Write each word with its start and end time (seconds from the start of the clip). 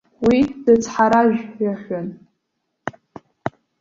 Уи 0.27 0.39
дыцҳаражәҳәаҩын. 0.63 2.07